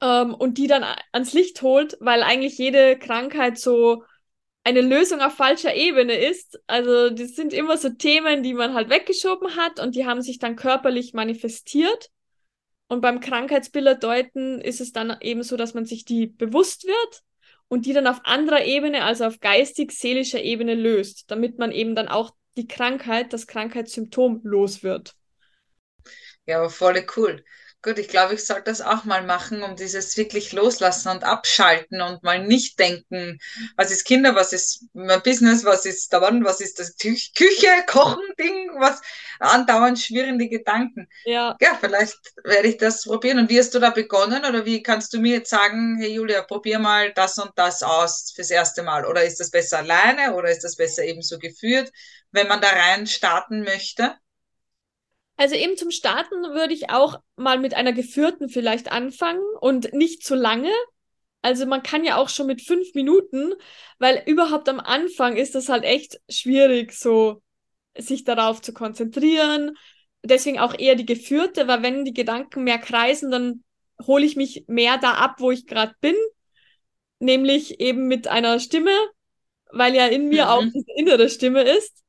ähm, 0.00 0.34
und 0.34 0.58
die 0.58 0.66
dann 0.68 0.84
ans 1.12 1.32
Licht 1.32 1.62
holt, 1.62 1.96
weil 2.00 2.22
eigentlich 2.22 2.58
jede 2.58 2.98
Krankheit 2.98 3.58
so 3.58 4.04
eine 4.68 4.82
Lösung 4.82 5.22
auf 5.22 5.34
falscher 5.34 5.74
Ebene 5.74 6.14
ist. 6.14 6.60
Also 6.66 7.08
das 7.08 7.34
sind 7.34 7.54
immer 7.54 7.78
so 7.78 7.88
Themen, 7.88 8.42
die 8.42 8.52
man 8.52 8.74
halt 8.74 8.90
weggeschoben 8.90 9.56
hat 9.56 9.80
und 9.80 9.94
die 9.94 10.04
haben 10.04 10.20
sich 10.20 10.38
dann 10.38 10.56
körperlich 10.56 11.14
manifestiert. 11.14 12.10
Und 12.86 13.00
beim 13.00 13.20
Krankheitsbilder 13.20 13.94
deuten 13.94 14.60
ist 14.60 14.82
es 14.82 14.92
dann 14.92 15.16
eben 15.22 15.42
so, 15.42 15.56
dass 15.56 15.72
man 15.72 15.86
sich 15.86 16.04
die 16.04 16.26
bewusst 16.26 16.86
wird 16.86 17.22
und 17.68 17.86
die 17.86 17.94
dann 17.94 18.06
auf 18.06 18.20
anderer 18.24 18.64
Ebene, 18.64 19.04
also 19.04 19.24
auf 19.24 19.40
geistig-seelischer 19.40 20.42
Ebene 20.42 20.74
löst, 20.74 21.30
damit 21.30 21.58
man 21.58 21.72
eben 21.72 21.94
dann 21.94 22.08
auch 22.08 22.32
die 22.58 22.66
Krankheit, 22.66 23.32
das 23.32 23.46
Krankheitssymptom 23.46 24.42
los 24.44 24.82
wird. 24.82 25.14
Ja, 26.44 26.58
aber 26.58 26.68
voll 26.68 27.06
cool. 27.16 27.42
Gut, 27.88 27.98
ich 27.98 28.08
glaube, 28.08 28.34
ich 28.34 28.44
sollte 28.44 28.64
das 28.64 28.82
auch 28.82 29.04
mal 29.04 29.22
machen, 29.22 29.62
um 29.62 29.74
dieses 29.74 30.14
wirklich 30.18 30.52
loslassen 30.52 31.08
und 31.08 31.24
abschalten 31.24 32.02
und 32.02 32.22
mal 32.22 32.46
nicht 32.46 32.78
denken, 32.78 33.38
was 33.76 33.90
ist 33.90 34.04
Kinder, 34.04 34.34
was 34.34 34.52
ist 34.52 34.84
mein 34.92 35.22
Business, 35.22 35.64
was 35.64 35.86
ist 35.86 36.12
da 36.12 36.20
wann, 36.20 36.44
was 36.44 36.60
ist 36.60 36.78
das 36.78 36.96
Küche, 36.98 37.66
Kochen, 37.86 38.22
Ding, 38.38 38.72
was 38.78 39.00
andauernd 39.40 39.98
schwirrende 39.98 40.50
Gedanken. 40.50 41.08
Ja. 41.24 41.56
Ja, 41.62 41.78
vielleicht 41.80 42.18
werde 42.44 42.68
ich 42.68 42.76
das 42.76 43.04
probieren. 43.04 43.38
Und 43.38 43.48
wie 43.48 43.58
hast 43.58 43.74
du 43.74 43.78
da 43.78 43.88
begonnen 43.88 44.44
oder 44.44 44.66
wie 44.66 44.82
kannst 44.82 45.14
du 45.14 45.18
mir 45.18 45.36
jetzt 45.36 45.48
sagen, 45.48 45.96
hey 45.98 46.12
Julia, 46.12 46.42
probier 46.42 46.78
mal 46.78 47.14
das 47.14 47.38
und 47.38 47.52
das 47.56 47.82
aus 47.82 48.34
fürs 48.36 48.50
erste 48.50 48.82
Mal? 48.82 49.06
Oder 49.06 49.24
ist 49.24 49.40
das 49.40 49.50
besser 49.50 49.78
alleine 49.78 50.34
oder 50.34 50.50
ist 50.50 50.62
das 50.62 50.76
besser 50.76 51.04
eben 51.04 51.22
so 51.22 51.38
geführt, 51.38 51.90
wenn 52.32 52.48
man 52.48 52.60
da 52.60 52.68
rein 52.68 53.06
starten 53.06 53.62
möchte? 53.62 54.14
Also 55.38 55.54
eben 55.54 55.76
zum 55.76 55.92
Starten 55.92 56.34
würde 56.52 56.74
ich 56.74 56.90
auch 56.90 57.20
mal 57.36 57.60
mit 57.60 57.72
einer 57.72 57.92
geführten 57.92 58.48
vielleicht 58.48 58.90
anfangen 58.90 59.44
und 59.60 59.92
nicht 59.92 60.24
zu 60.24 60.34
lange. 60.34 60.72
Also 61.42 61.64
man 61.64 61.84
kann 61.84 62.04
ja 62.04 62.16
auch 62.16 62.28
schon 62.28 62.48
mit 62.48 62.60
fünf 62.60 62.92
Minuten, 62.94 63.54
weil 64.00 64.24
überhaupt 64.26 64.68
am 64.68 64.80
Anfang 64.80 65.36
ist 65.36 65.54
das 65.54 65.68
halt 65.68 65.84
echt 65.84 66.20
schwierig, 66.28 66.92
so 66.92 67.40
sich 67.96 68.24
darauf 68.24 68.60
zu 68.60 68.74
konzentrieren. 68.74 69.76
Deswegen 70.24 70.58
auch 70.58 70.76
eher 70.76 70.96
die 70.96 71.06
geführte, 71.06 71.68
weil 71.68 71.84
wenn 71.84 72.04
die 72.04 72.14
Gedanken 72.14 72.64
mehr 72.64 72.78
kreisen, 72.78 73.30
dann 73.30 73.62
hole 74.04 74.26
ich 74.26 74.34
mich 74.34 74.64
mehr 74.66 74.98
da 74.98 75.14
ab, 75.14 75.36
wo 75.38 75.52
ich 75.52 75.68
gerade 75.68 75.94
bin, 76.00 76.16
nämlich 77.20 77.78
eben 77.78 78.08
mit 78.08 78.26
einer 78.26 78.58
Stimme, 78.58 78.96
weil 79.70 79.94
ja 79.94 80.08
in 80.08 80.28
mir 80.28 80.46
mhm. 80.46 80.50
auch 80.50 80.64
diese 80.64 80.92
innere 80.96 81.28
Stimme 81.28 81.62
ist 81.62 82.02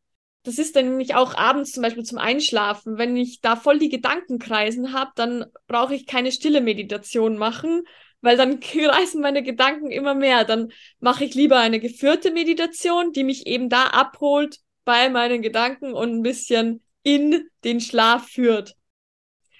das 0.43 0.57
ist 0.57 0.75
dann 0.75 0.85
nämlich 0.85 1.15
auch 1.15 1.35
abends 1.35 1.71
zum 1.71 1.83
Beispiel 1.83 2.03
zum 2.03 2.17
Einschlafen. 2.17 2.97
Wenn 2.97 3.17
ich 3.17 3.41
da 3.41 3.55
voll 3.55 3.77
die 3.77 3.89
Gedankenkreisen 3.89 4.93
habe, 4.93 5.11
dann 5.15 5.45
brauche 5.67 5.95
ich 5.95 6.05
keine 6.05 6.31
stille 6.31 6.61
Meditation 6.61 7.37
machen, 7.37 7.83
weil 8.21 8.37
dann 8.37 8.59
kreisen 8.59 9.21
meine 9.21 9.43
Gedanken 9.43 9.91
immer 9.91 10.15
mehr. 10.15 10.45
Dann 10.45 10.71
mache 10.99 11.25
ich 11.25 11.35
lieber 11.35 11.59
eine 11.59 11.79
geführte 11.79 12.31
Meditation, 12.31 13.11
die 13.11 13.23
mich 13.23 13.47
eben 13.47 13.69
da 13.69 13.87
abholt 13.87 14.59
bei 14.85 15.09
meinen 15.09 15.41
Gedanken 15.41 15.93
und 15.93 16.11
ein 16.11 16.23
bisschen 16.23 16.83
in 17.03 17.47
den 17.63 17.81
Schlaf 17.81 18.27
führt. 18.29 18.75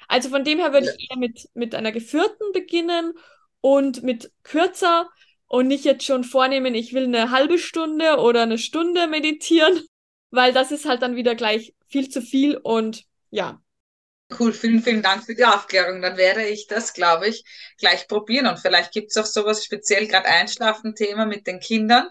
Also 0.07 0.29
von 0.29 0.43
dem 0.43 0.59
her 0.59 0.74
würde 0.74 0.91
ich 0.98 1.09
eher 1.09 1.17
mit, 1.17 1.48
mit 1.53 1.75
einer 1.75 1.91
geführten 1.91 2.51
beginnen 2.51 3.13
und 3.62 4.01
mit 4.01 4.31
kürzer 4.43 5.09
und 5.48 5.67
nicht 5.67 5.86
jetzt 5.86 6.05
schon 6.05 6.24
vornehmen, 6.24 6.74
ich 6.74 6.93
will 6.93 7.03
eine 7.03 7.31
halbe 7.31 7.57
Stunde 7.57 8.17
oder 8.17 8.43
eine 8.43 8.57
Stunde 8.57 9.07
meditieren, 9.07 9.83
weil 10.31 10.53
das 10.53 10.71
ist 10.71 10.86
halt 10.86 11.01
dann 11.01 11.15
wieder 11.15 11.36
gleich 11.36 11.74
viel 11.88 12.09
zu 12.09 12.21
viel 12.21 12.57
und 12.57 13.05
ja. 13.29 13.62
Cool, 14.39 14.53
vielen, 14.53 14.83
vielen 14.83 15.01
Dank 15.01 15.24
für 15.24 15.33
die 15.33 15.45
Aufklärung. 15.45 16.01
Dann 16.03 16.17
werde 16.17 16.45
ich 16.45 16.67
das, 16.67 16.93
glaube 16.93 17.27
ich, 17.27 17.43
gleich 17.79 18.07
probieren. 18.07 18.45
Und 18.45 18.59
vielleicht 18.59 18.91
gibt 18.91 19.09
es 19.09 19.17
auch 19.17 19.25
sowas 19.25 19.65
speziell, 19.65 20.07
gerade 20.07 20.27
Einschlafen-Thema 20.27 21.25
mit 21.25 21.48
den 21.48 21.59
Kindern. 21.59 22.09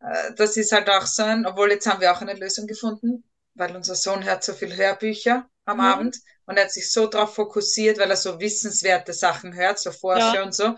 Äh, 0.00 0.34
das 0.36 0.56
ist 0.56 0.72
halt 0.72 0.88
auch 0.88 1.06
so 1.06 1.22
ein, 1.22 1.46
obwohl 1.46 1.70
jetzt 1.70 1.86
haben 1.86 2.00
wir 2.00 2.12
auch 2.12 2.22
eine 2.22 2.34
Lösung 2.34 2.66
gefunden, 2.66 3.24
weil 3.54 3.76
unser 3.76 3.94
Sohn 3.94 4.24
hört 4.24 4.42
so 4.42 4.54
viel 4.54 4.74
Hörbücher 4.74 5.48
am 5.66 5.78
mhm. 5.78 5.82
Abend 5.82 6.16
und 6.46 6.56
er 6.56 6.64
hat 6.64 6.72
sich 6.72 6.90
so 6.90 7.06
darauf 7.06 7.34
fokussiert, 7.34 7.98
weil 7.98 8.10
er 8.10 8.16
so 8.16 8.40
wissenswerte 8.40 9.12
Sachen 9.12 9.54
hört, 9.54 9.78
so 9.78 9.92
Forscher 9.92 10.36
ja. 10.36 10.42
und 10.42 10.54
so. 10.54 10.76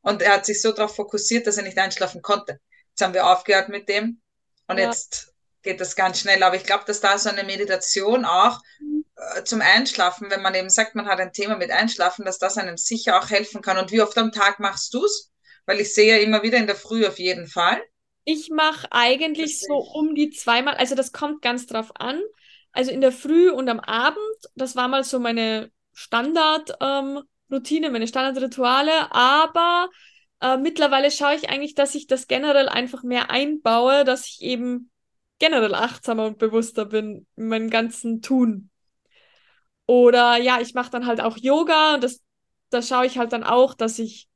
Und 0.00 0.22
er 0.22 0.34
hat 0.34 0.46
sich 0.46 0.60
so 0.60 0.72
darauf 0.72 0.94
fokussiert, 0.94 1.46
dass 1.46 1.56
er 1.56 1.64
nicht 1.64 1.78
einschlafen 1.78 2.22
konnte. 2.22 2.60
Jetzt 2.90 3.02
haben 3.02 3.14
wir 3.14 3.26
aufgehört 3.26 3.68
mit 3.68 3.88
dem 3.88 4.20
und 4.66 4.78
ja. 4.78 4.86
jetzt 4.86 5.32
geht 5.66 5.80
das 5.82 5.96
ganz 5.96 6.20
schnell. 6.20 6.42
Aber 6.42 6.56
ich 6.56 6.64
glaube, 6.64 6.84
dass 6.86 7.00
da 7.00 7.18
so 7.18 7.28
eine 7.28 7.44
Meditation 7.44 8.24
auch 8.24 8.60
äh, 9.16 9.44
zum 9.44 9.60
Einschlafen, 9.60 10.30
wenn 10.30 10.40
man 10.40 10.54
eben 10.54 10.70
sagt, 10.70 10.94
man 10.94 11.06
hat 11.06 11.20
ein 11.20 11.32
Thema 11.32 11.56
mit 11.56 11.70
Einschlafen, 11.70 12.24
dass 12.24 12.38
das 12.38 12.56
einem 12.56 12.78
sicher 12.78 13.18
auch 13.18 13.28
helfen 13.28 13.60
kann. 13.60 13.76
Und 13.76 13.92
wie 13.92 14.00
oft 14.00 14.16
am 14.16 14.32
Tag 14.32 14.60
machst 14.60 14.94
du 14.94 15.04
es? 15.04 15.30
Weil 15.66 15.80
ich 15.80 15.92
sehe 15.92 16.16
ja 16.16 16.22
immer 16.22 16.42
wieder 16.42 16.56
in 16.56 16.66
der 16.66 16.76
Früh 16.76 17.06
auf 17.06 17.18
jeden 17.18 17.46
Fall. 17.46 17.82
Ich 18.24 18.48
mache 18.50 18.88
eigentlich 18.90 19.60
so 19.60 19.74
um 19.74 20.14
die 20.14 20.30
zweimal, 20.30 20.74
also 20.74 20.94
das 20.94 21.12
kommt 21.12 21.42
ganz 21.42 21.66
drauf 21.66 21.90
an. 21.94 22.20
Also 22.72 22.90
in 22.90 23.00
der 23.00 23.12
Früh 23.12 23.50
und 23.50 23.68
am 23.68 23.80
Abend, 23.80 24.18
das 24.54 24.76
war 24.76 24.88
mal 24.88 25.04
so 25.04 25.18
meine 25.18 25.70
Standardroutine, 25.92 27.86
ähm, 27.86 27.92
meine 27.92 28.06
Standardrituale, 28.06 29.12
aber 29.12 29.88
äh, 30.40 30.56
mittlerweile 30.56 31.10
schaue 31.10 31.36
ich 31.36 31.48
eigentlich, 31.48 31.74
dass 31.74 31.94
ich 31.94 32.06
das 32.06 32.26
generell 32.26 32.68
einfach 32.68 33.02
mehr 33.02 33.30
einbaue, 33.30 34.04
dass 34.04 34.26
ich 34.26 34.42
eben 34.42 34.90
generell 35.38 35.74
achtsamer 35.74 36.26
und 36.26 36.38
bewusster 36.38 36.86
bin 36.86 37.26
in 37.36 37.48
meinem 37.48 37.70
ganzen 37.70 38.22
Tun. 38.22 38.70
Oder 39.86 40.36
ja, 40.36 40.60
ich 40.60 40.74
mache 40.74 40.90
dann 40.90 41.06
halt 41.06 41.20
auch 41.20 41.36
Yoga 41.36 41.94
und 41.94 42.04
das, 42.04 42.22
da 42.70 42.82
schaue 42.82 43.06
ich 43.06 43.18
halt 43.18 43.32
dann 43.32 43.44
auch, 43.44 43.74
dass 43.74 43.98
ich 43.98 44.28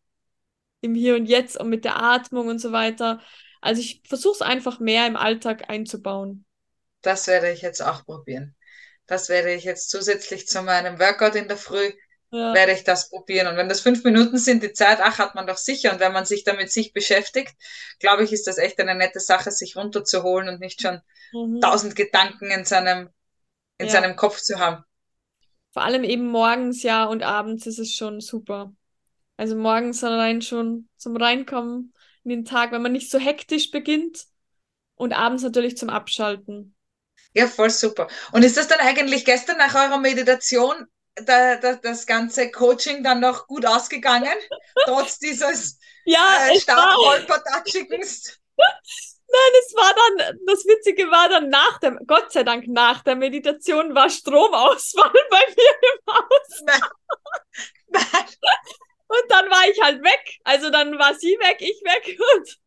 im 0.81 0.95
Hier 0.95 1.17
und 1.17 1.27
Jetzt 1.27 1.59
und 1.59 1.69
mit 1.69 1.85
der 1.85 2.03
Atmung 2.03 2.49
und 2.49 2.59
so 2.61 2.73
weiter. 2.73 3.21
Also 3.61 3.81
ich 3.81 4.03
versuche 4.07 4.35
es 4.35 4.43
einfach 4.43 4.81
mehr 4.81 5.07
im 5.07 5.17
Alltag 5.17 5.69
einzubauen. 5.69 6.45
Das 7.03 7.27
werde 7.27 7.51
ich 7.51 7.63
jetzt 7.63 7.83
auch 7.83 8.05
probieren. 8.05 8.55
Das 9.07 9.29
werde 9.29 9.53
ich 9.53 9.65
jetzt 9.65 9.91
zusätzlich 9.91 10.47
zu 10.47 10.63
meinem 10.63 10.99
Workout 11.01 11.35
in 11.35 11.49
der 11.49 11.57
Früh 11.57 11.93
ja. 12.31 12.55
werde 12.55 12.73
ich 12.73 12.85
das 12.85 13.11
probieren. 13.11 13.49
Und 13.49 13.57
wenn 13.57 13.69
das 13.69 13.81
fünf 13.81 14.05
Minuten 14.05 14.39
sind, 14.39 14.63
die 14.63 14.73
Zeit, 14.73 14.99
ach, 15.01 15.19
hat 15.19 15.35
man 15.35 15.47
doch 15.47 15.57
sicher. 15.57 15.93
Und 15.93 16.01
wenn 16.01 16.13
man 16.13 16.25
sich 16.25 16.45
damit 16.45 16.71
sich 16.71 16.93
beschäftigt, 16.93 17.55
glaube 17.99 18.25
ich, 18.25 18.33
ist 18.33 18.47
das 18.47 18.59
echt 18.59 18.79
eine 18.81 18.95
nette 18.95 19.21
Sache, 19.21 19.51
sich 19.51 19.77
runterzuholen 19.77 20.49
und 20.49 20.61
nicht 20.61 20.81
schon 20.81 21.01
mhm. 21.33 21.61
tausend 21.61 21.97
Gedanken 21.97 22.51
in 22.51 22.65
seinem, 22.65 23.11
in 23.79 23.87
ja. 23.87 23.93
seinem 23.93 24.17
Kopf 24.17 24.41
zu 24.41 24.59
haben. 24.59 24.85
Vor 25.73 25.83
allem 25.83 26.05
eben 26.05 26.27
morgens, 26.27 26.83
ja, 26.83 27.05
und 27.05 27.23
abends 27.23 27.67
ist 27.67 27.79
es 27.79 27.95
schon 27.95 28.21
super. 28.21 28.73
Also 29.37 29.57
morgens 29.57 30.03
allein 30.05 30.43
schon 30.43 30.89
zum 30.97 31.17
Reinkommen 31.17 31.95
in 32.25 32.31
den 32.31 32.45
Tag, 32.45 32.73
wenn 32.73 32.83
man 32.83 32.93
nicht 32.93 33.11
so 33.11 33.19
hektisch 33.19 33.71
beginnt 33.71 34.27
und 34.97 35.13
abends 35.13 35.43
natürlich 35.43 35.77
zum 35.77 35.89
Abschalten. 35.89 36.75
Ja, 37.33 37.47
voll 37.47 37.71
super. 37.71 38.09
Und 38.33 38.45
ist 38.45 38.57
das 38.57 38.69
dann 38.69 38.81
eigentlich 38.81 39.25
gestern 39.25 39.57
nach 39.57 39.75
eurer 39.75 39.99
Meditation 39.99 40.87
da, 41.17 41.57
da, 41.57 41.75
das 41.75 42.07
ganze 42.07 42.51
Coaching 42.51 43.03
dann 43.03 43.21
noch 43.21 43.47
gut 43.47 43.67
ausgegangen, 43.67 44.35
trotz 44.85 45.19
dieses 45.19 45.79
ja, 46.05 46.49
äh, 46.49 46.59
stark 46.59 46.97
holpertatschigens. 46.97 48.39
Nein, 49.33 49.53
es 49.61 49.75
war 49.75 49.95
dann, 49.95 50.39
das 50.47 50.65
Witzige 50.65 51.05
war 51.05 51.29
dann 51.29 51.51
nach 51.51 51.79
der, 51.79 51.93
Gott 52.05 52.33
sei 52.33 52.43
Dank 52.43 52.67
nach 52.67 53.03
der 53.03 53.15
Meditation 53.15 53.95
war 53.95 54.11
Stromausfall 54.11 55.13
bei 55.31 55.47
mir 55.57 55.75
im 55.93 56.15
Haus. 56.15 56.63
Nein. 56.67 56.81
Nein. 57.89 58.27
Und 59.07 59.31
dann 59.31 59.49
war 59.51 59.69
ich 59.71 59.81
halt 59.81 60.03
weg. 60.03 60.39
Also 60.43 60.71
dann 60.71 60.99
war 60.99 61.15
sie 61.15 61.37
weg, 61.39 61.59
ich 61.61 61.81
weg 61.85 62.19
und 62.35 62.59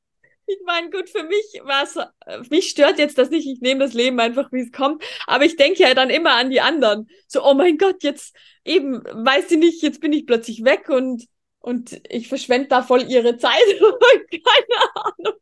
ich 0.46 0.58
meine, 0.66 0.90
gut, 0.90 1.10
für 1.10 1.24
mich 1.24 1.62
war 1.64 1.84
es, 1.84 2.50
mich 2.50 2.70
stört 2.70 3.00
jetzt 3.00 3.18
das 3.18 3.30
nicht, 3.30 3.48
ich 3.48 3.62
nehme 3.62 3.82
das 3.82 3.94
Leben 3.94 4.20
einfach, 4.20 4.52
wie 4.52 4.62
es 4.62 4.72
kommt, 4.72 5.04
aber 5.28 5.46
ich 5.46 5.56
denke 5.56 5.84
ja 5.84 5.94
dann 5.94 6.10
immer 6.10 6.32
an 6.32 6.50
die 6.50 6.62
anderen. 6.62 7.08
So, 7.28 7.44
oh 7.44 7.54
mein 7.54 7.78
Gott, 7.78 8.04
jetzt 8.04 8.36
eben, 8.66 9.04
weiß 9.04 9.50
sie 9.50 9.58
nicht, 9.58 9.82
jetzt 9.82 10.02
bin 10.02 10.14
ich 10.14 10.26
plötzlich 10.26 10.64
weg 10.64 10.90
und, 10.90 11.26
und 11.60 12.02
ich 12.10 12.28
verschwende 12.28 12.68
da 12.70 12.84
voll 12.84 13.04
ihre 13.10 13.38
Zeit. 13.38 13.54
Keine 14.32 14.96
Ahnung. 14.96 15.40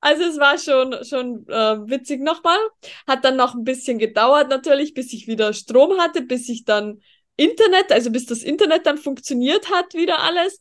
Also 0.00 0.24
es 0.24 0.38
war 0.38 0.58
schon, 0.58 1.04
schon 1.04 1.46
äh, 1.48 1.88
witzig 1.88 2.20
nochmal. 2.22 2.58
Hat 3.06 3.24
dann 3.24 3.36
noch 3.36 3.54
ein 3.54 3.62
bisschen 3.64 3.98
gedauert 3.98 4.48
natürlich, 4.48 4.94
bis 4.94 5.12
ich 5.12 5.28
wieder 5.28 5.52
Strom 5.52 5.98
hatte, 6.00 6.22
bis 6.22 6.48
ich 6.48 6.64
dann 6.64 7.00
Internet, 7.36 7.92
also 7.92 8.10
bis 8.10 8.26
das 8.26 8.42
Internet 8.42 8.84
dann 8.86 8.98
funktioniert 8.98 9.70
hat, 9.70 9.94
wieder 9.94 10.20
alles. 10.20 10.58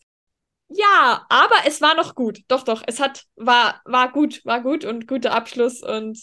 Ja, 0.73 1.25
aber 1.29 1.55
es 1.65 1.81
war 1.81 1.95
noch 1.95 2.15
gut. 2.15 2.39
Doch, 2.47 2.63
doch, 2.63 2.81
es 2.87 2.99
hat, 2.99 3.25
war, 3.35 3.81
war 3.85 4.11
gut, 4.11 4.43
war 4.45 4.61
gut 4.61 4.85
und 4.85 5.07
guter 5.07 5.33
Abschluss 5.33 5.81
und 5.83 6.17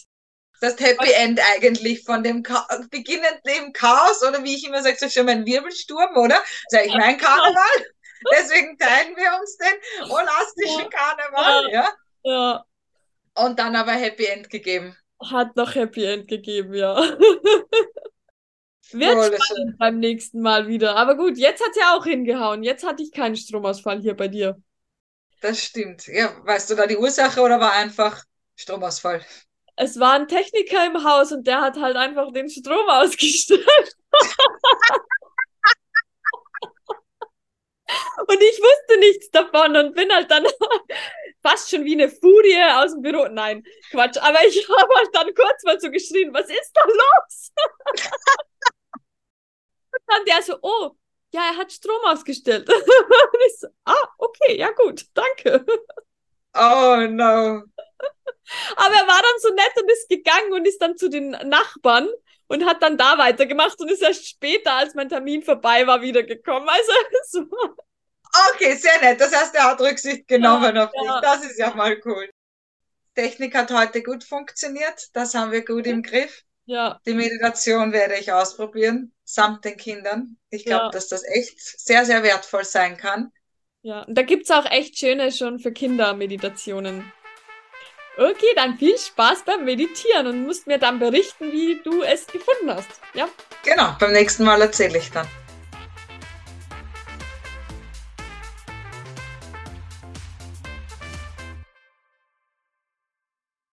das 0.61 0.77
Happy 0.79 1.11
End 1.13 1.39
eigentlich 1.55 2.03
von 2.03 2.23
dem 2.23 2.43
Cha 2.43 2.67
beginnenden 2.91 3.71
Chaos 3.73 4.21
oder 4.23 4.43
wie 4.43 4.55
ich 4.55 4.67
immer 4.67 4.81
sage, 4.83 4.97
so 4.99 5.09
schon 5.09 5.25
mein 5.25 5.45
Wirbelsturm, 5.45 6.17
oder? 6.17 6.37
Sag 6.67 6.85
ich 6.85 6.95
mein 6.97 7.17
Karneval? 7.17 7.85
Deswegen 8.31 8.77
teilen 8.77 9.15
wir 9.15 9.39
uns 9.39 9.57
den 9.57 10.09
elastischen 10.09 10.89
Karneval, 10.89 11.69
ja. 11.71 11.89
Ja, 12.23 12.65
Und 13.33 13.57
dann 13.57 13.75
aber 13.75 13.93
Happy 13.93 14.25
End 14.27 14.49
gegeben. 14.51 14.95
hat 15.31 15.55
noch 15.55 15.75
Happy 15.75 16.03
End 16.05 16.27
gegeben, 16.27 16.73
ja. 16.73 16.95
Wird 18.91 19.25
schön. 19.25 19.41
spannend 19.41 19.77
beim 19.77 19.99
nächsten 19.99 20.41
Mal 20.41 20.67
wieder. 20.67 20.95
Aber 20.95 21.15
gut, 21.15 21.37
jetzt 21.37 21.63
hat 21.63 21.75
ja 21.75 21.95
auch 21.95 22.05
hingehauen. 22.05 22.63
Jetzt 22.63 22.85
hatte 22.85 23.03
ich 23.03 23.11
keinen 23.11 23.35
Stromausfall 23.35 23.99
hier 24.01 24.15
bei 24.15 24.27
dir. 24.27 24.61
Das 25.41 25.63
stimmt. 25.63 26.07
Ja, 26.07 26.35
weißt 26.45 26.69
du 26.69 26.75
da 26.75 26.85
die 26.87 26.97
Ursache 26.97 27.41
oder 27.41 27.59
war 27.59 27.73
einfach 27.73 28.23
Stromausfall? 28.55 29.23
Es 29.75 29.99
war 29.99 30.13
ein 30.13 30.27
Techniker 30.27 30.85
im 30.85 31.03
Haus 31.05 31.31
und 31.31 31.47
der 31.47 31.61
hat 31.61 31.79
halt 31.79 31.95
einfach 31.95 32.33
den 32.33 32.49
Strom 32.49 32.89
ausgestellt. 32.89 33.65
Und 38.27 38.41
ich 38.41 38.59
wusste 38.59 38.99
nichts 38.99 39.31
davon 39.31 39.75
und 39.75 39.95
bin 39.95 40.11
halt 40.13 40.29
dann 40.29 40.45
fast 41.41 41.69
schon 41.69 41.85
wie 41.85 41.93
eine 41.93 42.09
Furie 42.09 42.61
aus 42.75 42.91
dem 42.91 43.01
Büro. 43.01 43.27
Nein, 43.27 43.63
Quatsch. 43.89 44.17
Aber 44.17 44.45
ich 44.45 44.67
habe 44.69 44.93
halt 44.95 45.09
dann 45.13 45.33
kurz 45.33 45.63
mal 45.63 45.79
so 45.79 45.89
geschrien, 45.89 46.33
was 46.33 46.49
ist 46.49 46.71
da 46.73 46.81
los? 46.85 47.51
Und 50.09 50.15
dann 50.17 50.25
der 50.25 50.41
so, 50.43 50.57
oh, 50.61 50.91
ja, 51.33 51.41
er 51.51 51.57
hat 51.57 51.71
Strom 51.71 52.01
ausgestellt. 52.05 52.67
Und 52.69 53.41
ich 53.47 53.59
so, 53.59 53.67
ah, 53.85 53.95
okay, 54.17 54.57
ja 54.57 54.71
gut, 54.71 55.05
danke. 55.13 55.65
Oh 56.53 57.07
no. 57.07 57.63
Aber 58.75 58.95
er 58.95 59.07
war 59.07 59.21
dann 59.21 59.39
so 59.41 59.49
nett 59.53 59.71
und 59.81 59.91
ist 59.91 60.09
gegangen 60.09 60.53
und 60.53 60.67
ist 60.67 60.79
dann 60.81 60.97
zu 60.97 61.09
den 61.09 61.31
Nachbarn 61.31 62.07
und 62.47 62.65
hat 62.65 62.81
dann 62.81 62.97
da 62.97 63.17
weitergemacht 63.17 63.79
und 63.79 63.91
ist 63.91 64.01
erst 64.01 64.27
später, 64.27 64.73
als 64.73 64.95
mein 64.95 65.09
Termin 65.09 65.43
vorbei 65.43 65.85
war, 65.87 66.01
wiedergekommen. 66.01 66.67
Also 66.67 66.91
so. 67.27 67.45
Okay, 68.53 68.75
sehr 68.75 68.99
nett. 69.01 69.19
Das 69.19 69.33
heißt, 69.35 69.55
er 69.55 69.63
hat 69.65 69.81
Rücksicht 69.81 70.27
genommen 70.27 70.77
Ja, 70.77 70.83
auf 70.85 70.95
dich. 70.97 71.05
ja. 71.05 71.21
Das 71.21 71.43
ist 71.43 71.57
ja 71.57 71.73
mal 71.73 71.99
cool. 72.05 72.29
Technik 73.15 73.55
hat 73.55 73.71
heute 73.71 74.03
gut 74.03 74.23
funktioniert. 74.23 75.09
Das 75.13 75.33
haben 75.35 75.51
wir 75.51 75.65
gut 75.65 75.87
im 75.87 76.03
Griff. 76.03 76.43
Ja, 76.69 76.99
Die 77.07 77.15
Meditation 77.15 77.91
werde 77.93 78.15
ich 78.19 78.31
ausprobieren, 78.31 79.11
samt 79.23 79.65
den 79.65 79.75
Kindern. 79.75 80.37
Ich 80.51 80.65
glaube, 80.65 80.83
Ja. 80.85 80.89
dass 80.91 81.07
das 81.07 81.23
echt 81.23 81.59
sehr, 81.59 82.05
sehr 82.05 82.21
wertvoll 82.21 82.63
sein 82.63 82.95
kann. 82.95 83.31
ja. 83.81 84.03
Und 84.03 84.15
da 84.15 84.21
gibt's 84.21 84.51
auch 84.51 84.65
echt 84.69 84.97
schöne 84.99 85.31
schon 85.31 85.57
für 85.57 85.71
Kinder 85.71 86.13
Meditationen. 86.13 87.11
Okay, 88.17 88.53
dann 88.55 88.77
viel 88.77 88.97
Spaß 88.99 89.45
beim 89.45 89.65
Meditieren 89.65 90.27
und 90.27 90.45
musst 90.45 90.67
mir 90.67 90.77
dann 90.77 90.99
berichten, 90.99 91.51
wie 91.51 91.79
du 91.83 92.03
es 92.03 92.27
gefunden 92.27 92.69
hast. 92.75 93.01
Ja, 93.15 93.27
Genau, 93.63 93.95
beim 93.99 94.11
nächsten 94.11 94.43
Mal 94.43 94.61
erzähle 94.61 94.99
ich 94.99 95.09
dann. 95.09 95.27